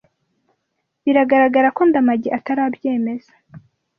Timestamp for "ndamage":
1.89-2.29